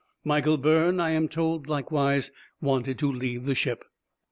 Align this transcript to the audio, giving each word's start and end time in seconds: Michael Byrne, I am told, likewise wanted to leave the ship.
Michael 0.23 0.57
Byrne, 0.57 0.99
I 0.99 1.11
am 1.11 1.27
told, 1.27 1.67
likewise 1.69 2.31
wanted 2.59 2.97
to 2.97 3.11
leave 3.13 3.45
the 3.45 3.53
ship. 3.53 3.85